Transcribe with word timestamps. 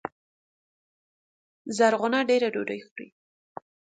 زرغونه 1.77 2.19
دېره 2.29 2.49
ډوډۍ 2.53 2.79
خوري 2.87 3.07